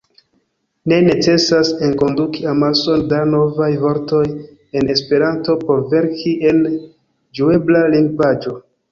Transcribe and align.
Ne 0.91 0.97
necesas 1.07 1.67
enkonduki 1.87 2.47
amason 2.53 3.03
da 3.11 3.19
novaj 3.33 3.67
vortoj 3.83 4.21
en 4.81 4.89
Esperanto 4.93 5.57
por 5.67 5.83
verki 5.91 6.33
en 6.53 6.63
ĝuebla 7.41 7.83
lingvaĵo. 7.97 8.55